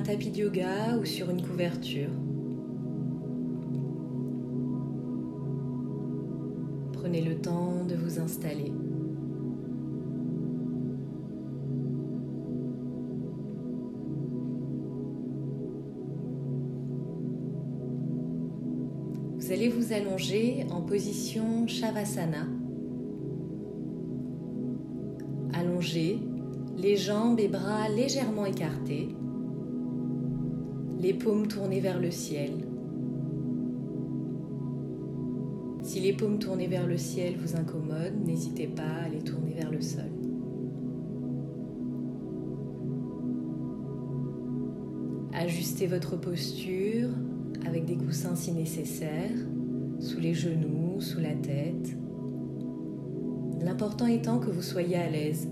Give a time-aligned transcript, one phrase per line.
[0.00, 2.10] tapis de yoga ou sur une couverture.
[6.92, 8.72] Prenez le temps de vous installer.
[19.36, 22.46] Vous allez vous allonger en position Shavasana.
[25.52, 26.20] Allongez,
[26.76, 29.08] les jambes et bras légèrement écartés,
[31.00, 32.50] les paumes tournées vers le ciel.
[35.82, 39.70] Si les paumes tournées vers le ciel vous incommodent, n'hésitez pas à les tourner vers
[39.70, 40.10] le sol.
[45.32, 47.08] Ajustez votre posture
[47.66, 49.30] avec des coussins si nécessaire,
[50.00, 51.96] sous les genoux, sous la tête.
[53.62, 55.48] L'important étant que vous soyez à l'aise.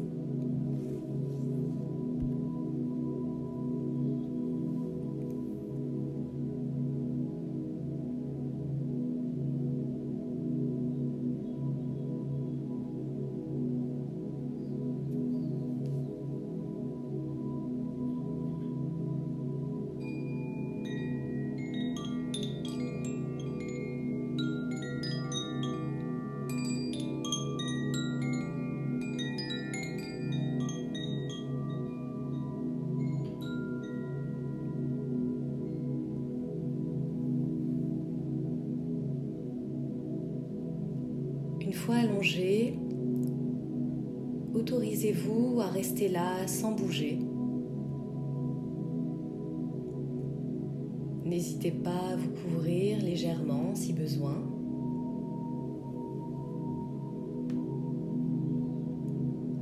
[51.28, 54.34] N'hésitez pas à vous couvrir légèrement si besoin.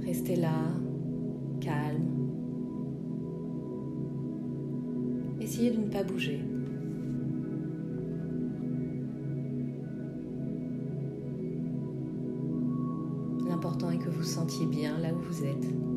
[0.01, 0.63] Restez là,
[1.61, 2.05] calme.
[5.41, 6.41] Essayez de ne pas bouger.
[13.49, 15.96] L'important est que vous sentiez bien là où vous êtes.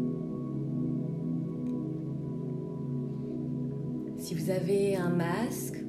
[4.29, 5.83] Si vous avez un masque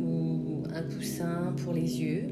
[0.00, 2.26] ou un coussin pour les yeux,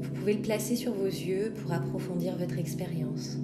[0.00, 3.38] vous pouvez le placer sur vos yeux pour approfondir votre expérience.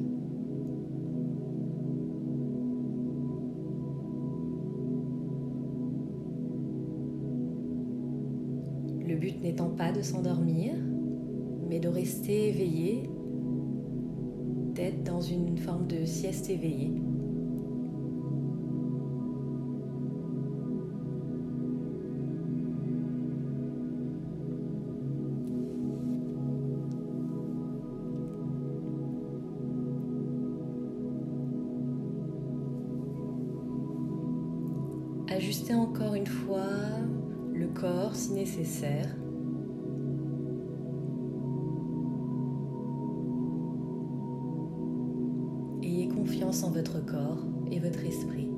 [9.06, 10.72] Le but n'étant pas de s'endormir,
[11.68, 13.08] mais de rester éveillé,
[14.74, 16.90] d'être dans une forme de sieste éveillée.
[35.30, 36.66] Ajustez encore une fois
[37.54, 39.06] le corps si nécessaire.
[45.84, 48.50] Ayez confiance en votre corps et votre esprit.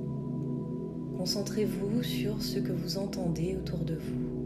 [1.18, 4.41] Concentrez-vous sur ce que vous entendez autour de vous.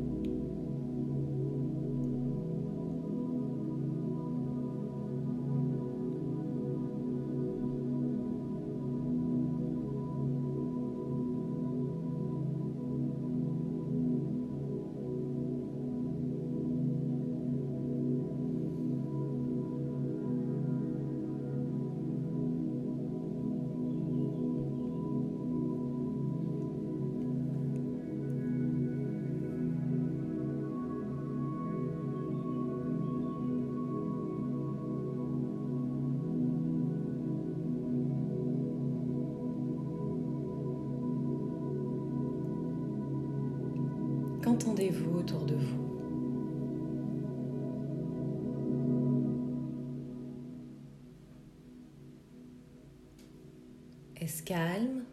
[54.27, 55.05] Est-ce calme,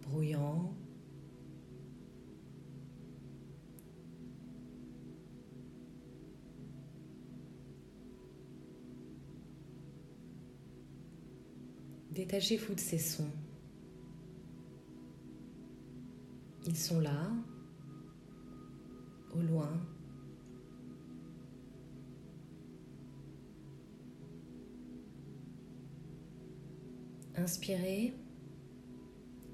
[0.00, 0.74] bruyant
[12.10, 13.30] Détachez-vous de ces sons.
[16.66, 17.30] Ils sont là,
[19.36, 19.70] au loin.
[27.36, 28.12] Inspirez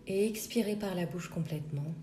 [0.09, 1.95] et expirez par la bouche complètement.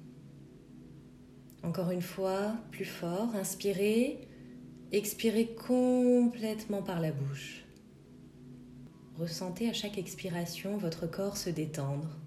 [1.63, 3.35] Encore une fois, plus fort.
[3.35, 4.25] Inspirez
[4.91, 7.65] Expirez complètement par la bouche.
[9.17, 12.17] Ressentez à chaque expiration votre corps se détendre.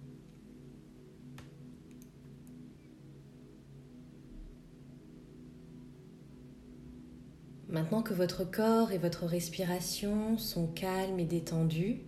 [7.69, 12.01] Maintenant que votre corps et votre respiration sont calmes et détendus,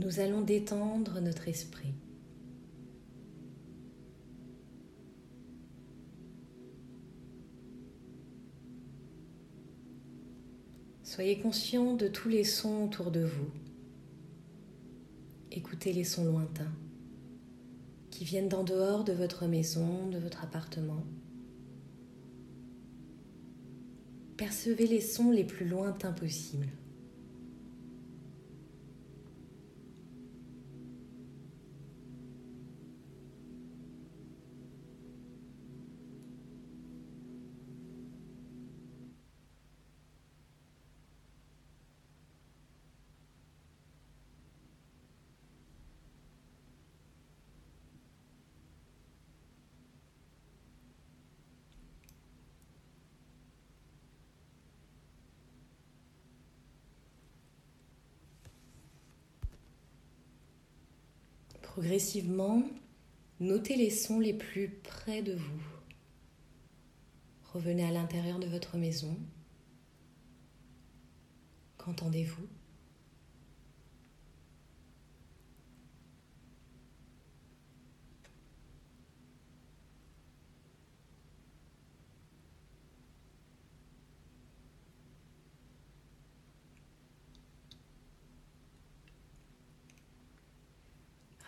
[0.00, 1.92] nous allons détendre notre esprit.
[11.02, 13.50] Soyez conscient de tous les sons autour de vous.
[15.52, 16.72] Écoutez les sons lointains
[18.10, 21.04] qui viennent d'en dehors de votre maison, de votre appartement.
[24.38, 26.68] Percevez les sons les plus lointains possibles.
[61.80, 62.62] Progressivement,
[63.40, 65.62] notez les sons les plus près de vous.
[67.54, 69.16] Revenez à l'intérieur de votre maison.
[71.78, 72.46] Qu'entendez-vous?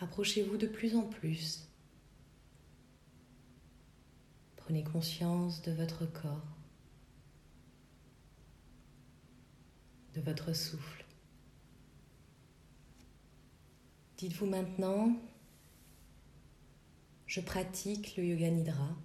[0.03, 1.69] Rapprochez-vous de plus en plus.
[4.57, 6.57] Prenez conscience de votre corps,
[10.15, 11.05] de votre souffle.
[14.17, 15.15] Dites-vous maintenant,
[17.29, 18.97] je pratique le yoga nidra,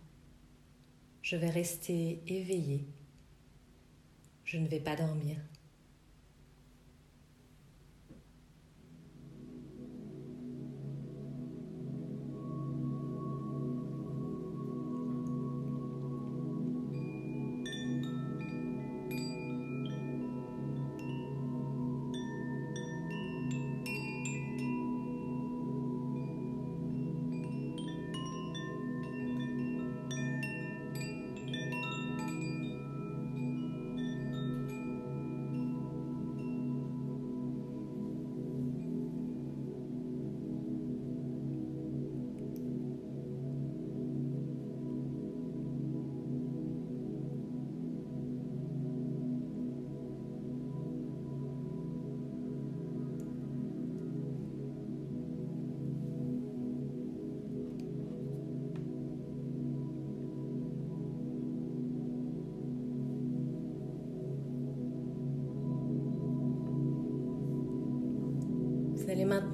[1.21, 2.87] je vais rester éveillé,
[4.45, 5.37] je ne vais pas dormir.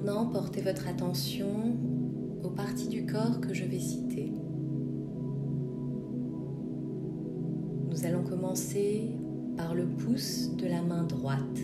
[0.04, 1.78] Maintenant porter votre attention
[2.42, 4.30] aux parties du corps que je vais citer.
[7.90, 9.12] Nous allons commencer
[9.56, 11.58] par le pouce de la main droite.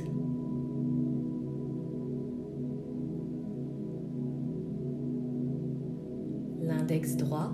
[6.62, 7.52] L'index droit.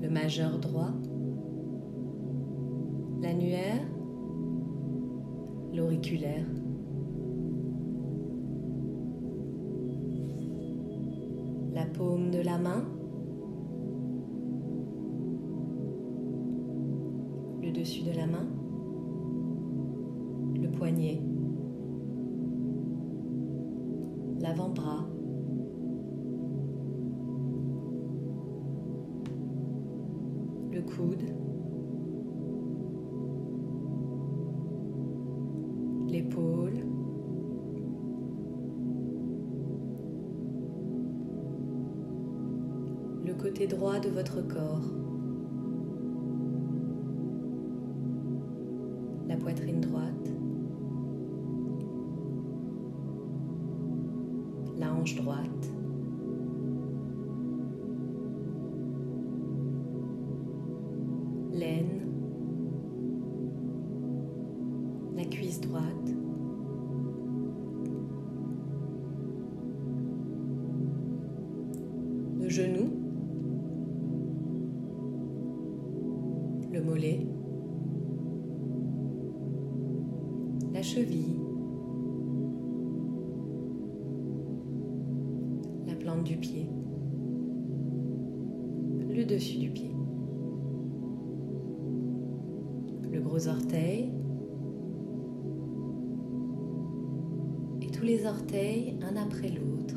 [0.00, 0.90] Le majeur droit.
[3.20, 3.80] L'annuaire.
[5.72, 6.61] L'auriculaire.
[24.42, 25.06] L'avant-bras,
[30.72, 31.22] le coude,
[36.08, 36.72] l'épaule,
[43.24, 45.11] le côté droit de votre corps,
[97.80, 99.96] et tous les orteils un après l'autre.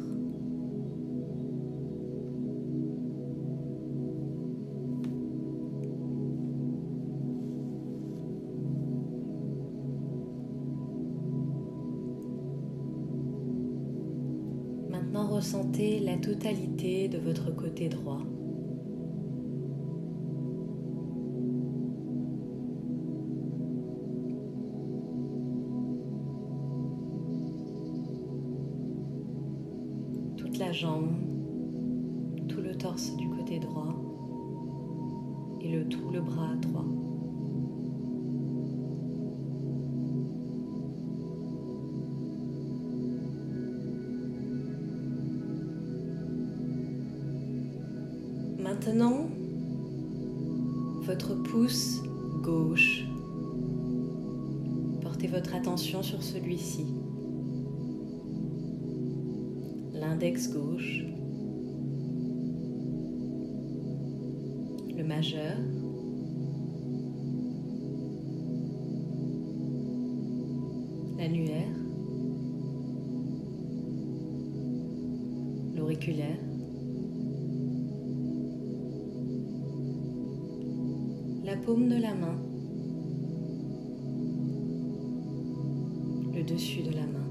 [14.90, 18.22] Maintenant, ressentez la totalité de votre côté droit.
[71.18, 71.68] L'annulaire.
[75.76, 76.40] L'auriculaire.
[81.46, 82.36] la paume de la main,
[86.34, 87.25] le dessus de la main,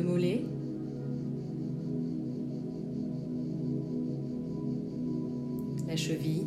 [0.00, 0.40] Le mollet,
[5.86, 6.46] la cheville,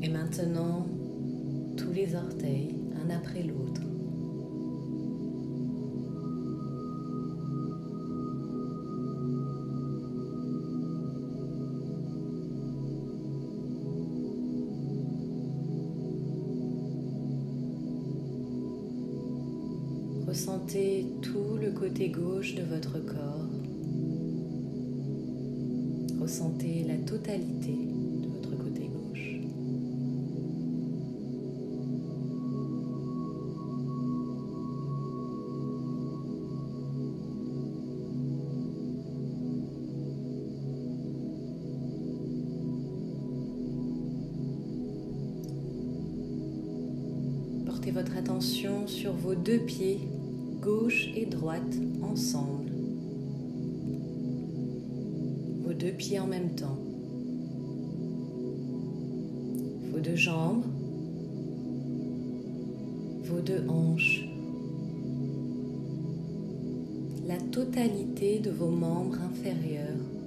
[0.00, 0.86] Et maintenant,
[1.76, 3.82] tous les orteils, un après l'autre.
[20.28, 23.67] Ressentez tout le côté gauche de votre corps.
[26.28, 29.40] Ressentez la totalité de votre côté gauche.
[47.64, 50.00] Portez votre attention sur vos deux pieds,
[50.60, 51.62] gauche et droite,
[52.02, 52.67] ensemble.
[55.78, 56.76] Deux pieds en même temps.
[59.92, 60.64] Vos deux jambes.
[63.24, 64.24] Vos deux hanches.
[67.28, 70.17] La totalité de vos membres inférieurs.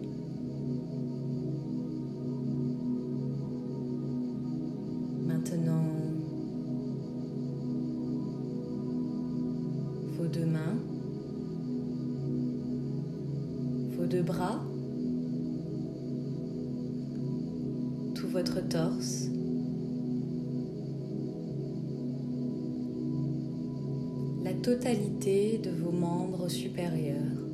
[24.43, 27.50] La totalité de vos membres supérieurs.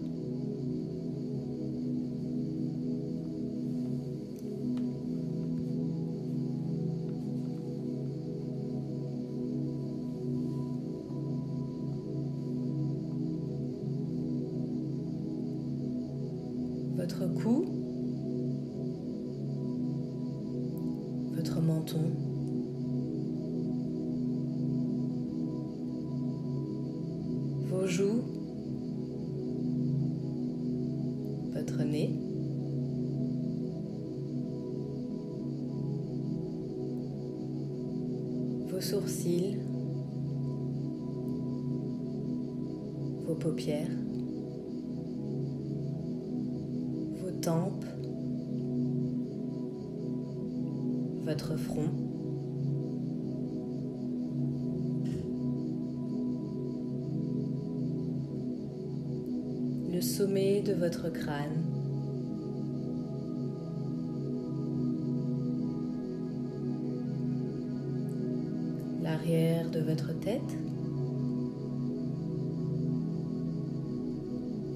[69.10, 70.42] L'arrière de votre tête.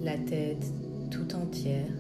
[0.02, 0.72] La tête
[1.12, 1.92] tout entière.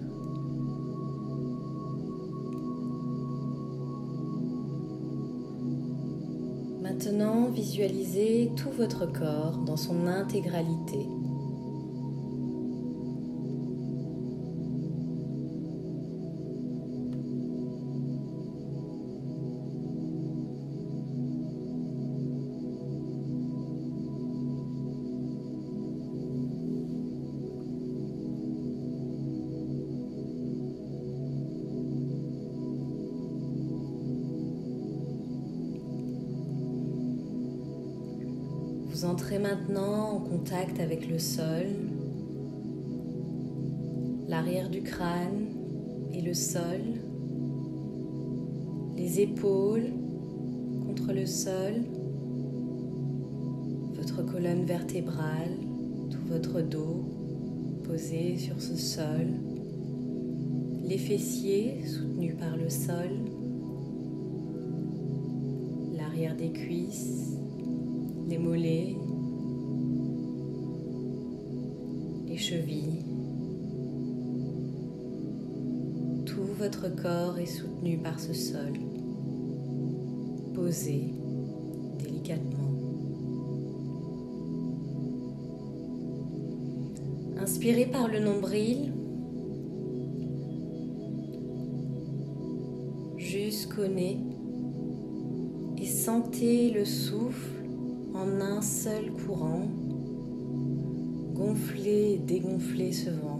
[6.81, 11.05] Maintenant, visualisez tout votre corps dans son intégralité.
[41.11, 41.67] Le sol,
[44.29, 45.47] l'arrière du crâne
[46.13, 46.79] et le sol,
[48.95, 49.91] les épaules
[50.85, 51.73] contre le sol,
[53.93, 55.57] votre colonne vertébrale,
[56.09, 57.03] tout votre dos
[57.83, 59.27] posé sur ce sol,
[60.85, 63.09] les fessiers soutenus par le sol,
[65.97, 67.31] l'arrière des cuisses
[68.31, 68.95] les mollets,
[72.41, 73.05] chevilles.
[76.25, 78.73] Tout votre corps est soutenu par ce sol,
[80.55, 81.13] posé
[81.99, 82.57] délicatement.
[87.37, 88.91] Inspirez par le nombril
[93.17, 94.17] jusqu'au nez
[95.77, 97.65] et sentez le souffle
[98.13, 99.67] en un seul courant,
[101.41, 103.30] gonfler et dégonfler ce ventre.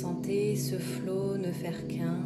[0.00, 2.24] Sentez ce flot ne faire qu'un.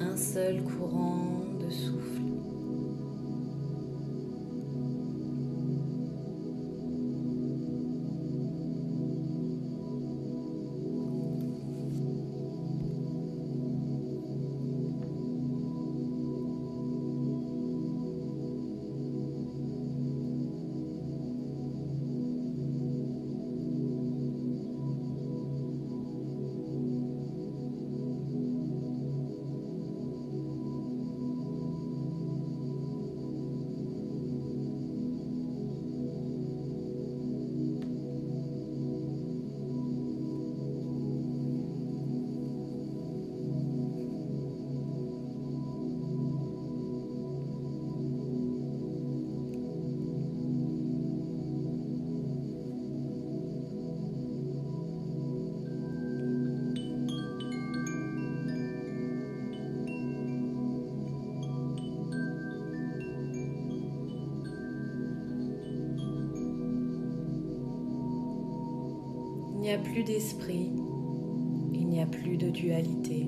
[0.00, 2.35] Un seul courant de souffle.
[69.66, 70.70] n'y a plus d'esprit,
[71.74, 73.26] il n'y a plus de dualité.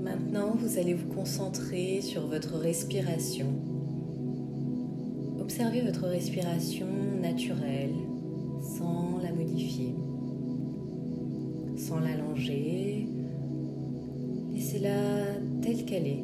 [0.00, 3.46] Maintenant, vous allez vous concentrer sur votre respiration.
[5.40, 6.86] Observez votre respiration
[7.20, 7.90] naturelle
[8.62, 9.96] sans la modifier,
[11.76, 13.08] sans l'allonger.
[14.52, 16.23] Laissez-la telle qu'elle est.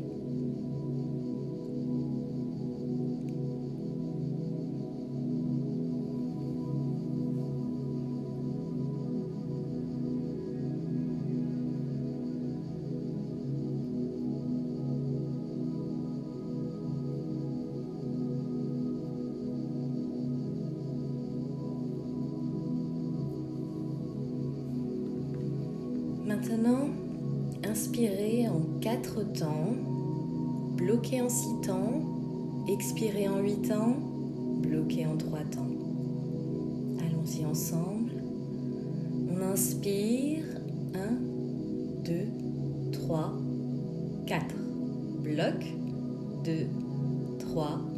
[26.40, 26.88] Maintenant,
[27.68, 29.74] inspirez en quatre temps,
[30.74, 32.00] bloquez en six temps,
[32.66, 33.94] expirez en huit temps,
[34.62, 35.68] bloquez en trois temps.
[36.98, 38.12] Allons-y ensemble.
[39.31, 40.44] On inspire
[40.94, 42.12] 1, 2,
[42.92, 43.33] 3,
[44.26, 44.55] 4.
[45.22, 45.57] Bloc
[46.44, 46.53] 2,
[47.38, 47.89] 3, 4,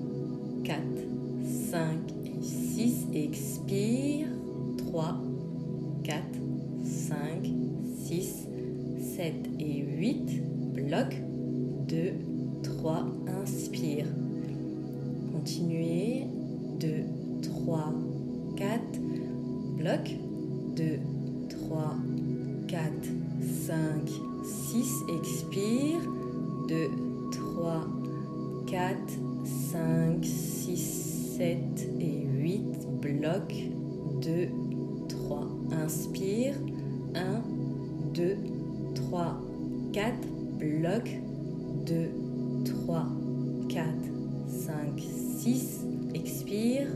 [44.72, 45.00] 5,
[45.38, 45.84] 6.
[46.14, 46.86] Expire.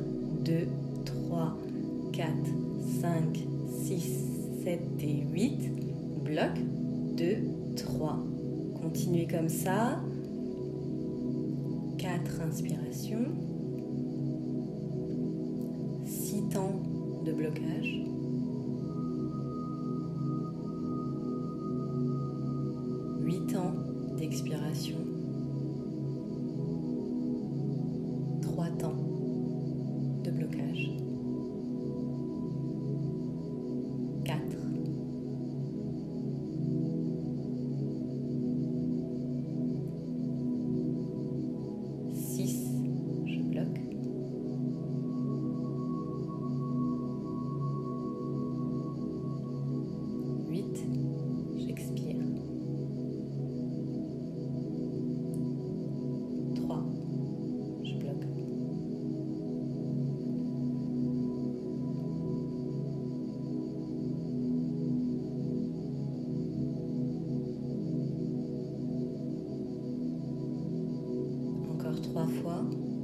[0.44, 0.66] 2,
[1.04, 1.56] 3,
[2.12, 2.28] 4,
[3.00, 3.46] 5,
[3.84, 4.24] 6,
[4.64, 5.70] 7 et 8.
[6.24, 6.52] Bloc
[7.16, 7.24] 2,
[7.76, 8.18] 3.
[8.80, 10.00] Continuez comme ça.
[11.98, 13.26] 4 inspirations.
[16.06, 16.80] 6 temps
[17.24, 18.00] de blocage.
[23.20, 23.74] 8 temps
[24.16, 25.05] d'expiration.
[72.16, 72.95] Trois fois.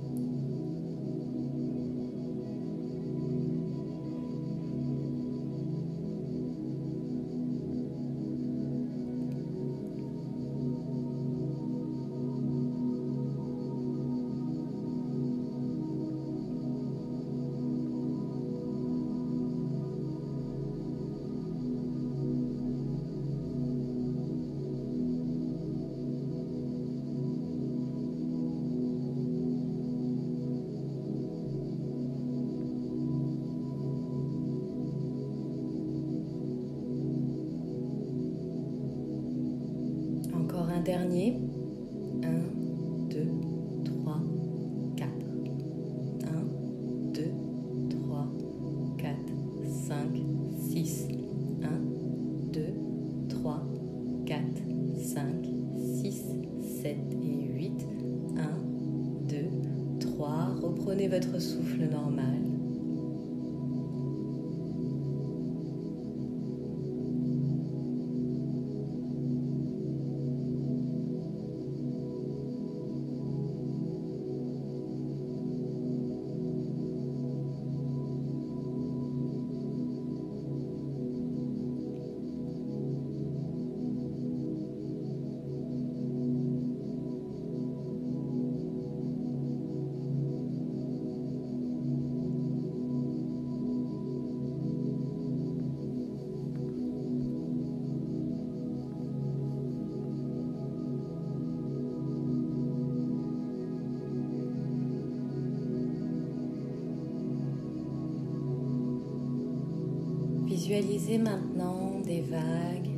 [110.72, 112.88] Visualisez maintenant des vagues,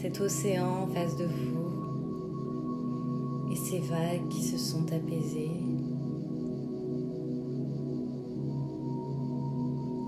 [0.00, 1.72] cet océan en face de vous,
[3.52, 5.50] et ces vagues qui se sont apaisées,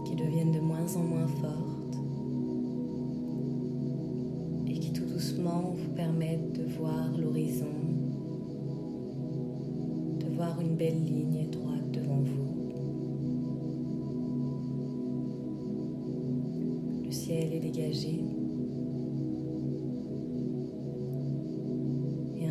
[0.06, 1.98] qui deviennent de moins en moins fortes.
[4.66, 7.66] Et qui tout doucement vous permettent de voir l'horizon,
[10.20, 11.50] de voir une belle ligne
[17.10, 18.20] Le ciel est dégagé.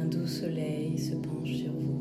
[0.09, 1.98] doux soleil se penche sur vous.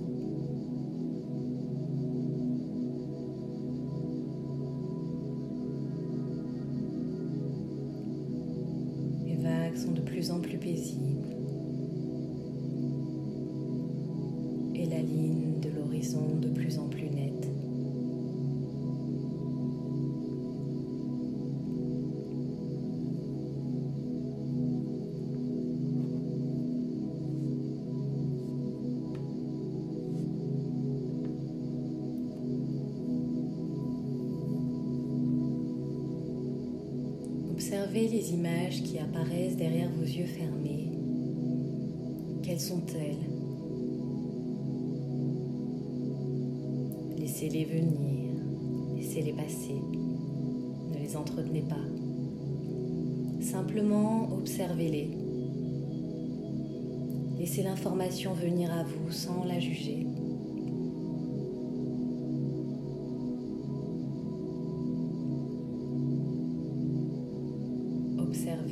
[37.88, 40.90] Observez les images qui apparaissent derrière vos yeux fermés.
[42.42, 43.16] Quelles sont-elles?
[47.18, 48.34] Laissez-les venir,
[48.94, 49.80] laissez-les passer,
[50.92, 51.76] ne les entretenez pas.
[53.40, 55.08] Simplement observez-les.
[57.38, 60.06] Laissez l'information venir à vous sans la juger.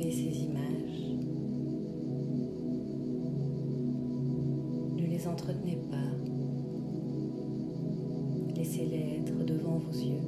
[0.03, 1.15] Ces images.
[4.95, 5.97] Ne les entretenez pas.
[8.55, 10.21] Laissez-les être devant vos yeux.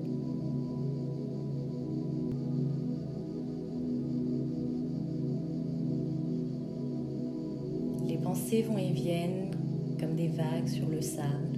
[8.08, 9.52] Les pensées vont et viennent
[10.00, 11.49] comme des vagues sur le sable.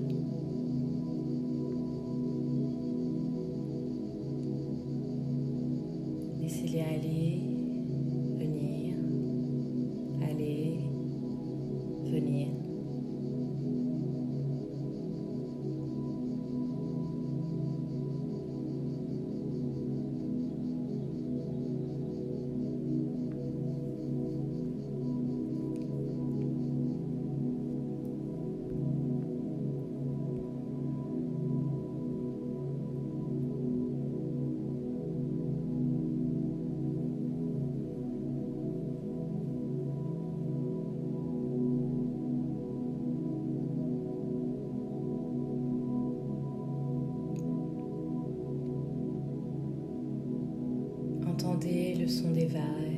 [52.01, 52.90] Entendez le son des vagues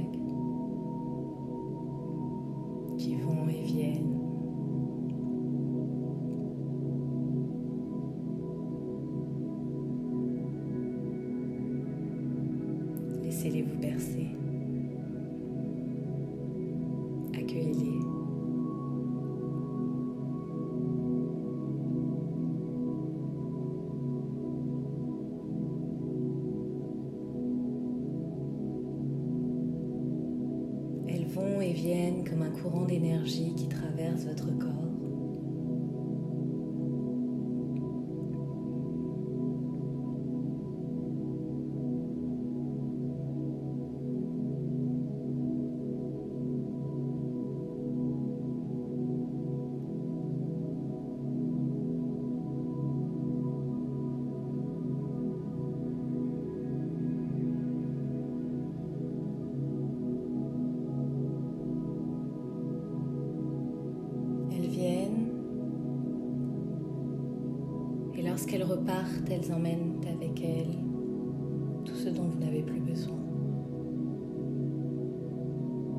[68.34, 70.76] lorsqu'elles repartent, elles emmènent avec elles
[71.86, 73.20] tout ce dont vous n'avez plus besoin.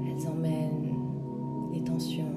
[0.05, 0.97] Elles emmènent
[1.73, 2.34] les tensions,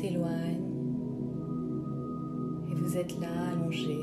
[0.00, 0.70] S'éloignent
[2.70, 3.98] et vous êtes là allongé.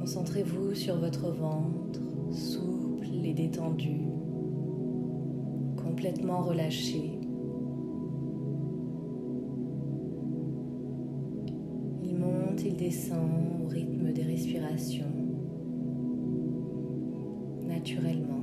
[0.00, 2.00] Concentrez-vous sur votre ventre,
[2.32, 4.00] souple et détendu,
[5.76, 7.20] complètement relâché.
[12.02, 15.04] Il monte, il descend au rythme des respirations,
[17.66, 18.37] naturellement.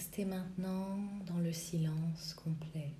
[0.00, 2.94] Restez maintenant dans le silence complet.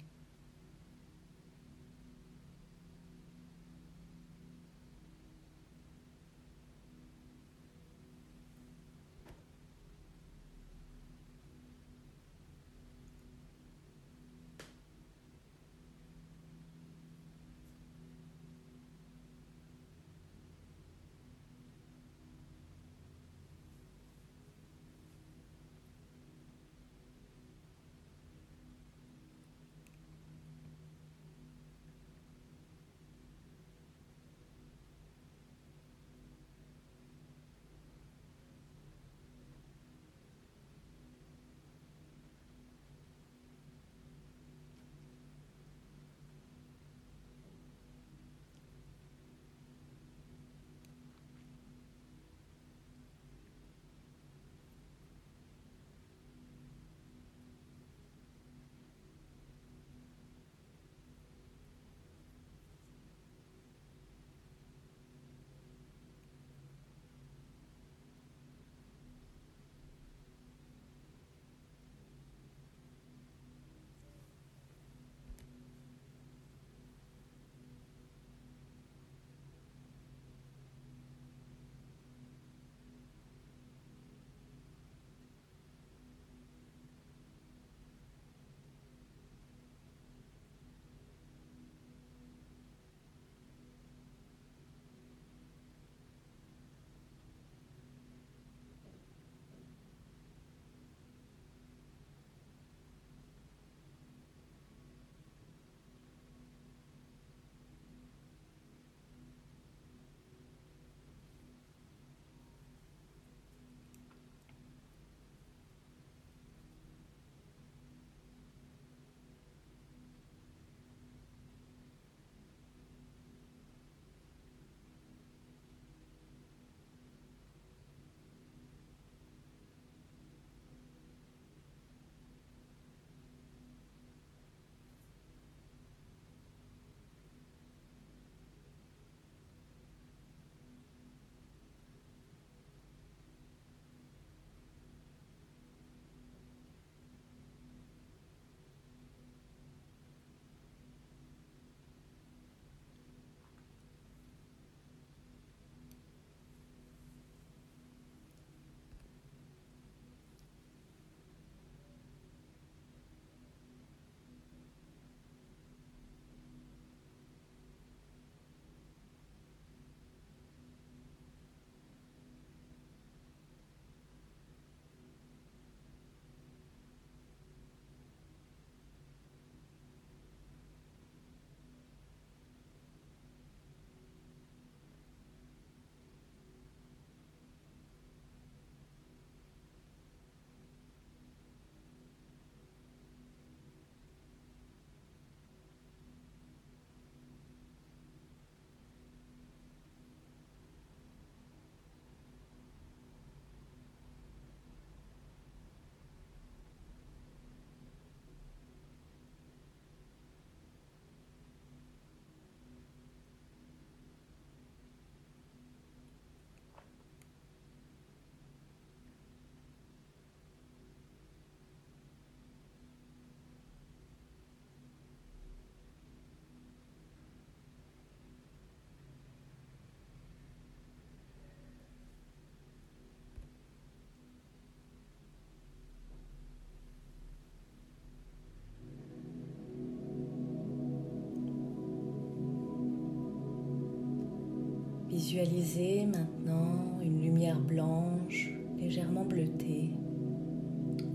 [245.23, 249.91] Visualisez maintenant une lumière blanche légèrement bleutée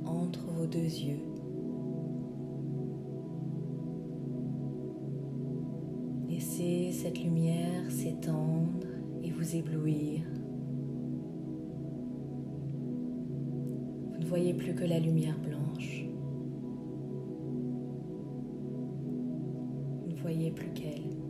[0.06, 1.26] entre vos deux yeux.
[6.30, 8.86] Laissez cette lumière s'étendre
[9.24, 10.22] et vous éblouir.
[14.12, 16.06] Vous ne voyez plus que la lumière blanche.
[20.04, 21.25] Vous ne voyez plus qu'elle.